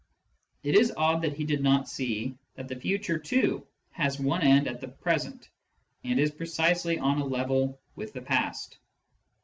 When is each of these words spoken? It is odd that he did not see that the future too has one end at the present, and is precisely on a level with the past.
It 0.63 0.73
is 0.73 0.91
odd 0.97 1.21
that 1.21 1.35
he 1.37 1.43
did 1.43 1.61
not 1.61 1.87
see 1.87 2.35
that 2.55 2.67
the 2.67 2.75
future 2.75 3.19
too 3.19 3.67
has 3.91 4.19
one 4.19 4.41
end 4.41 4.67
at 4.67 4.81
the 4.81 4.87
present, 4.87 5.47
and 6.03 6.19
is 6.19 6.31
precisely 6.31 6.97
on 6.97 7.21
a 7.21 7.25
level 7.25 7.79
with 7.95 8.11
the 8.11 8.21
past. 8.23 8.79